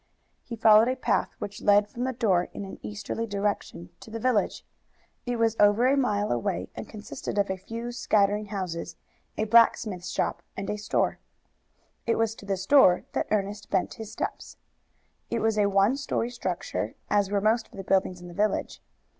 [0.41, 4.17] He followed a path which led from the door in an easterly direction to the
[4.19, 4.65] village.
[5.27, 8.95] It was over a mile away, and consisted of a few scattering houses,
[9.37, 11.19] a blacksmith's shop and a store.
[12.07, 14.57] It was to the store that Ernest bent his steps.
[15.29, 18.81] It was a one story structure, as were most of the buildings in the village.